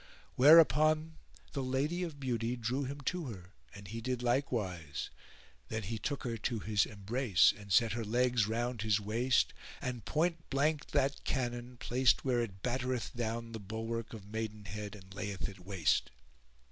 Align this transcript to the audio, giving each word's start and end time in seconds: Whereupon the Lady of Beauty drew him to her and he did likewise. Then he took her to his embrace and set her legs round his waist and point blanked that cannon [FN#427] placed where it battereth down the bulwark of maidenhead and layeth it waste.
Whereupon 0.35 1.17
the 1.51 1.61
Lady 1.61 2.01
of 2.01 2.19
Beauty 2.19 2.55
drew 2.55 2.85
him 2.85 3.01
to 3.01 3.27
her 3.27 3.53
and 3.75 3.87
he 3.87 4.01
did 4.01 4.23
likewise. 4.23 5.11
Then 5.67 5.83
he 5.83 5.99
took 5.99 6.23
her 6.23 6.37
to 6.37 6.57
his 6.57 6.87
embrace 6.87 7.53
and 7.55 7.71
set 7.71 7.91
her 7.91 8.03
legs 8.03 8.47
round 8.47 8.81
his 8.81 8.99
waist 8.99 9.53
and 9.79 10.03
point 10.03 10.49
blanked 10.49 10.89
that 10.93 11.23
cannon 11.23 11.73
[FN#427] 11.77 11.79
placed 11.81 12.25
where 12.25 12.41
it 12.41 12.63
battereth 12.63 13.11
down 13.15 13.51
the 13.51 13.59
bulwark 13.59 14.13
of 14.13 14.25
maidenhead 14.25 14.95
and 14.95 15.13
layeth 15.13 15.47
it 15.47 15.59
waste. 15.59 16.09